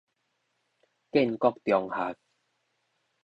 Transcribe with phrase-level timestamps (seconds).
[1.11, 2.17] 建國中學